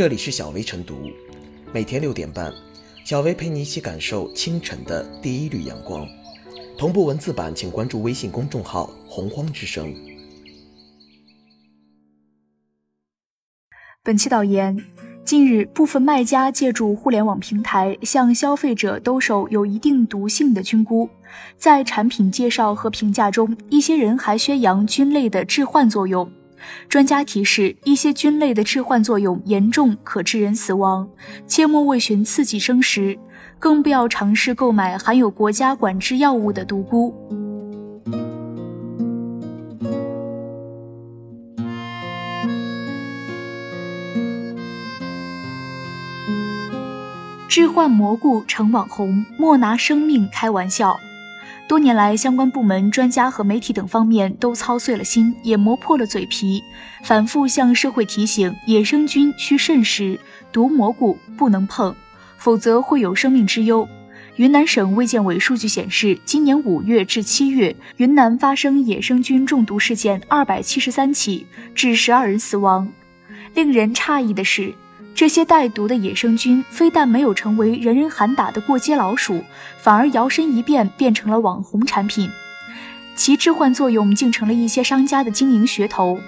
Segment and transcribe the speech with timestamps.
[0.00, 1.10] 这里是小薇晨读，
[1.74, 2.50] 每天六点半，
[3.04, 6.08] 小薇陪你一起感受清晨的第一缕阳光。
[6.78, 9.94] 同步文字版，请关注微信公众号“洪荒之声”。
[14.02, 14.82] 本期导言：
[15.22, 21.10] 近日，部分卖家借助互联网平台向消费者兜售有一定毒性的菌菇，
[21.58, 26.32] 在产品介绍和评价中，一些人还宣扬菌类的致幻作用。
[26.88, 31.08] 专家提示，一些菌类的致幻作用严重，可致人死亡，
[31.46, 33.18] 切莫为寻刺激生食，
[33.58, 37.14] 更不要尝试购买含有国家管制药物的毒菇。
[47.48, 50.98] 致幻蘑菇成网红，莫拿生命开玩笑。
[51.70, 56.60] 多年来，相关部门、专家和媒体等方面都操碎了心，也磨破了嘴皮，
[57.04, 60.18] 反复向社会提醒：野生菌需慎食，
[60.50, 61.94] 毒蘑菇不能碰，
[62.38, 63.88] 否则会有生命之忧。
[64.34, 72.88] 云南省卫健委数据显示，今年五月至七月，云南发生野生菌中毒事件二百七十三起，致十二人死亡。
[73.54, 74.74] 令人诧异的是。
[75.14, 79.44] 这些带毒的野生菌非但没有成为人人喊打的过街老鼠，
[79.78, 82.30] 反而摇身一变变成了网红产品，
[83.14, 86.18] 其致幻作用竟成了一些商家的经营噱头。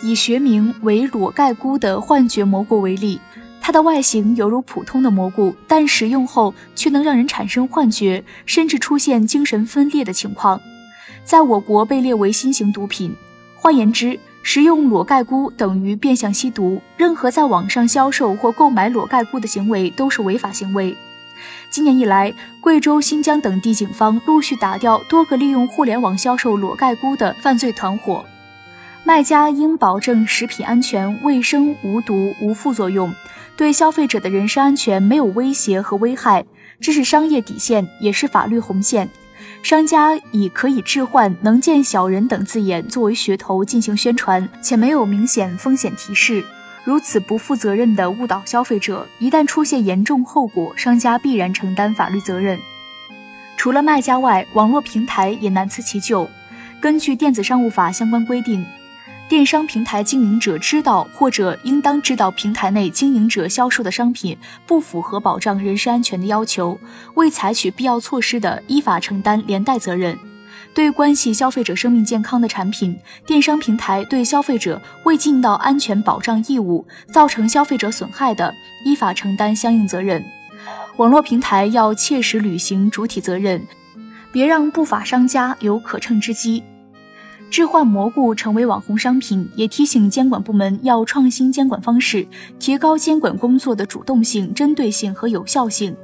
[0.00, 3.20] 以学名为裸盖菇的幻觉蘑菇为例，
[3.60, 10.60] 它的外形犹如普通的蘑菇，但食用后却能让人产生幻觉，甚至出现精神分裂的情况，
[11.24, 13.14] 在我国被列为新型毒品。
[13.56, 20.94] 换言之，食用裸盖菇等于变相吸毒，任何在网上销售或购买裸盖菇的行为都是违法行为。
[21.70, 28.22] 今年以来，贵州、新疆等地警方陆续打掉多个利用互联网销售裸盖菇的犯罪团伙。
[29.02, 33.14] 卖家应保证食品安全、卫生、无毒、无副作用，
[33.56, 36.44] 对消费者的人身安全没有威胁和危害，
[36.80, 39.08] 这是商业底线，也是法律红线。
[39.64, 46.44] 商家以可以置换、能见小人等字眼作为噱头进行宣传，且没有明显风险提示，
[46.84, 52.58] 如此不负责任的误导消费者，一旦出现严重后果，商家必然承担法律责任。
[53.56, 56.28] 除了卖家外，网络平台也难辞其咎。
[56.78, 58.62] 根据电子商务法相关规定。
[59.26, 64.36] 电商平台经营者知道或者应当知道平台内经营者销售的商品
[64.66, 66.78] 不符合保障人身安全的要求，
[67.14, 70.16] 未采取必要措施的，依法承担连带责任。
[70.74, 72.96] 对关系消费者生命健康的产品，
[73.26, 78.52] 电商平台对消费者未尽到安全保障义务，造成消费者损害的，
[78.84, 80.22] 依法承担相应责任。
[80.96, 83.66] 网络平台要切实履行主体责任，
[84.30, 86.62] 别让不法商家有可乘之机。
[87.54, 92.26] 置换蘑菇成为网红商品，也提醒监管部门要创新监管方式，
[92.58, 95.94] 提高监管工作的主动性、针对性和有效性，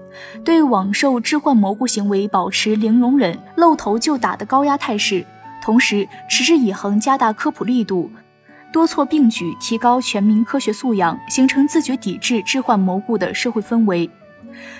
[0.44, 5.26] 对网售置换蘑菇行为保持零容忍、露头就打的高压态势，
[5.60, 8.08] 同时持之以恒加大科普力度，
[8.72, 14.08] 多措并举提高全民科学素养，形成自觉抵制置换蘑菇的社会氛围。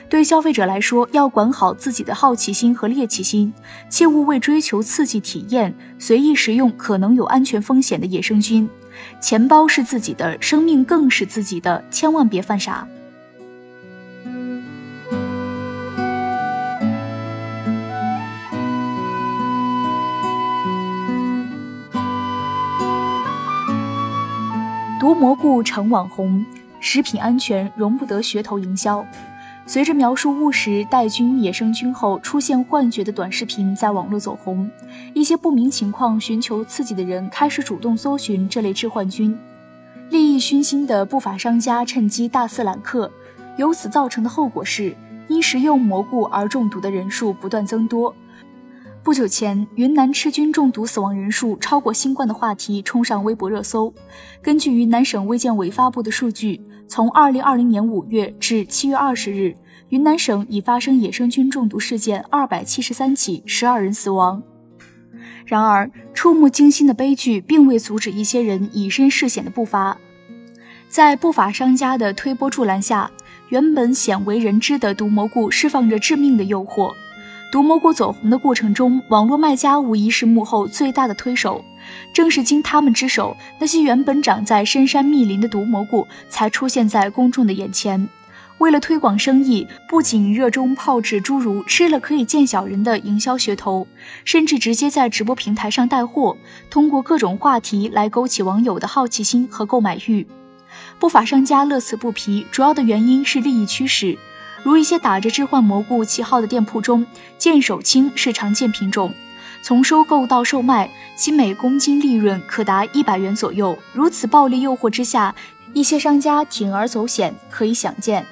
[0.09, 3.53] 对消费者来说，要管好自己的好奇心和猎奇心，
[3.89, 8.69] 切勿为追求刺激体验随意食用可能有安全风险的野生菌。
[9.21, 12.87] 钱包是自己的，生命更是自己的，千万别犯傻。
[24.99, 26.45] 毒蘑菇成网红，
[26.79, 29.05] 食品安全容不得噱头营销。
[29.71, 34.69] 随着描述误食带菌野生菌后出现幻觉的短视频在网络走红，
[35.15, 39.39] 一些不明情况寻求刺激的人开始主动搜寻这类致幻菌，
[40.09, 43.09] 利益熏心的不法商家趁机大肆揽客，
[43.59, 44.93] 由此造成的后果是，
[45.29, 48.13] 因食用蘑菇而中毒的人数不断增多。
[49.05, 53.95] 不久前，云南吃菌中毒死亡人数超过新冠的话题冲上微博热搜。
[54.43, 56.61] 根据云南省卫健委发布的数据。
[56.91, 59.55] 从二零二零年五月至七月二十日，
[59.91, 64.43] 云南省已发生野生菌中毒事件二百七十三起，十二人死亡。
[65.47, 69.99] 然而，触目惊心的悲剧并未阻止一些人以身试险的步伐。
[70.89, 73.09] 在不法商家的推波助澜下，
[73.51, 76.91] 原本鲜为人知的毒蘑菇释放着致命的诱惑。
[77.53, 81.65] 毒蘑菇走红的过程中，网络卖家无疑是幕后最大的推手。
[82.13, 88.09] 正是经他们之手，那些原本长在深山密林的毒蘑菇才出现在公众的眼前。
[88.59, 93.87] 为了推广生意，不仅热衷炮制诸如“吃了可以见小人”的营销噱头，
[94.25, 96.37] 甚至直接在直播平台上带货，
[96.69, 100.27] 通过各种话题来勾起网友的好奇心和购买欲。
[100.99, 104.19] 不法商家乐此不疲，主要的原因是利益驱使。
[104.63, 107.07] 如一些打着置换蘑菇旗号的店铺中，
[107.39, 109.15] 见手青是常见品种。
[109.63, 113.79] 从收购到售卖，其每公斤利润可达一百元左右。
[113.93, 115.35] 如此暴利诱惑之下，
[115.73, 118.25] 一些商家铤而走险，可以想见。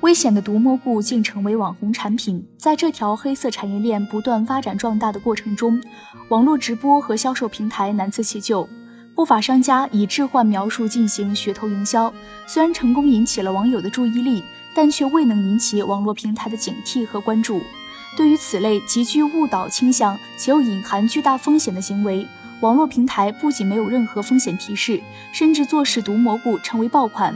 [0.00, 5.82] 危险的毒蘑菇竟成为网红产品，在这条黑色产业链不断发展壮大的过程中，
[6.28, 8.68] 网络直播和销售平台难辞其咎。
[9.14, 12.12] 不法商家以置换描述进行噱头营销，
[12.46, 14.42] 虽然成功引起了网友的注意力，
[14.74, 17.60] 但却未能引起网络平台的警惕和关注。
[18.16, 22.26] 对于此类极具误导倾向且又隐含巨大风险的行为，
[22.60, 25.00] 网络平台不仅没有任何风险提示，
[25.32, 27.34] 甚至坐视毒蘑菇成为爆款，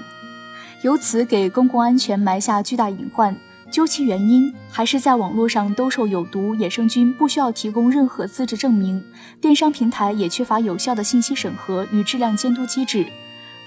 [0.82, 3.36] 由此给公共安全埋下巨大隐患。
[3.70, 9.04] 究其原因，还是在网络上兜售有毒野生菌不需要提供任何资质证明，
[9.40, 13.06] 电商平台也缺乏有效的信息审核与质量监督机制。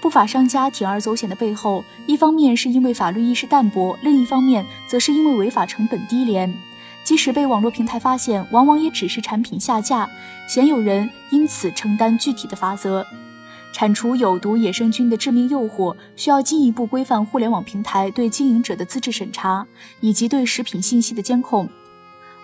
[0.02, 6.54] 不法商家铤而走险的背后，一方面是因为法律意识淡薄，另一方面则是因为违法成本低廉。
[7.04, 10.08] 即使被网络平台发现，往往也只是产品下架，
[10.48, 13.06] 鲜有人因此承担具体的罚则。
[13.72, 19.66] 铲除有毒野生菌的致命诱惑，需要进一步规范互联网平台对经营者的资质审查，
[20.00, 21.68] 以及对食品信息的监控。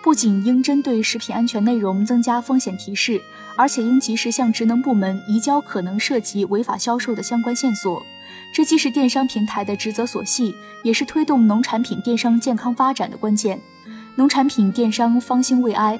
[0.03, 3.21] 不仅应针对食品安全内容增加风险提示，
[3.55, 8.03] 而且应及时向职能部门移交可能涉及违法销售的相关线索。
[8.53, 10.53] 这既是电商平台的职责所系，
[10.83, 13.59] 也是推动农产品电商健康发展的关键。
[14.21, 15.99] 农产品电商方兴未艾，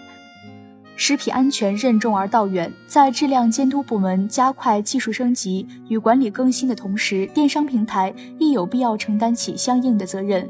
[0.95, 2.71] 食品安全任重而道远。
[2.85, 10.47] 在质量监督部门加快技术升级与管理更新的同时，电商平台亦有必要承担起相应的责任，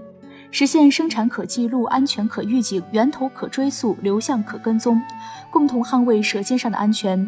[0.51, 5.01] 实现生产可记录、安全可预警、源头可追溯、流向可跟踪，
[5.49, 7.25] 共同捍卫舌尖上的安全。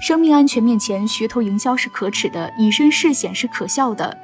[0.00, 4.16] 生命安全面前，噱头营销是可耻的，以身试险是可笑的。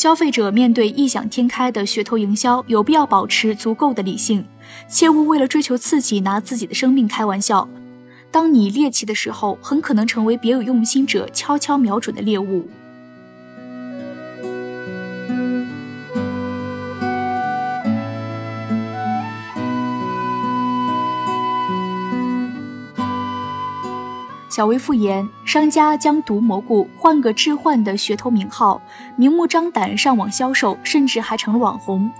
[0.00, 4.42] 消费者面对异想天开的噱头营销，有必要保持足够的理性，
[4.88, 7.68] 切勿为了追求刺激拿自己的生命开玩笑。
[8.30, 12.66] 当你猎奇的时候，很可能成为别有用心者悄悄瞄准的猎物。
[24.60, 28.78] 小微复言，商家将毒蘑菇换个置换的噱头名号，
[29.16, 32.10] 明目张胆上网销售，甚至还成了网红。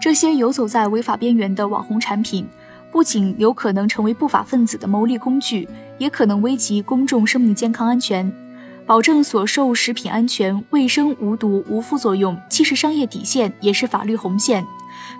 [0.00, 2.48] 这些游走在违法边缘的网红产品，
[2.90, 8.32] 不仅有可能成为不法分子的牟利工具，也可能危及公众生命健康安全。
[8.86, 14.64] 保证所售食品安全、卫生、无毒、无副作用，既是商业底线，也是法律红线。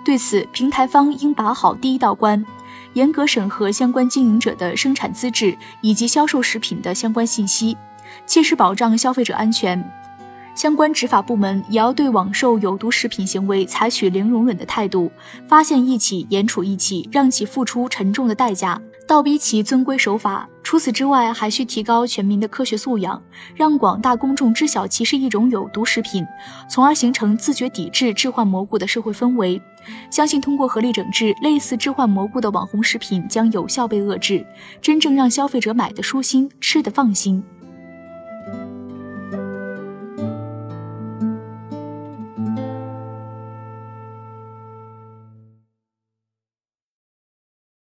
[0.03, 2.43] 对此，平台方应把好第一道关。
[2.95, 7.77] 严格审核相关经营者的生产资质以及销售食品的相关信息，
[8.25, 9.83] 切实保障消费者安全。
[10.55, 15.11] 相关执法部门也要对网售有毒食品行为采取零容忍的态度，
[15.45, 20.47] 发现一起严处一起，让其付出沉重的代价，倒逼其遵规守法。
[20.63, 23.21] 除此之外，还需提高全民的科学素养，
[23.53, 26.25] 让广大公众知晓其是一种有毒食品，
[26.69, 29.61] 从而形成自觉抵制置换蘑菇的社会氛围。
[30.09, 34.45] 相信通过合力整治，类似置换蘑菇的网红食品将有效被遏制，
[34.81, 37.43] 真正让消费者买的舒心，吃的放心。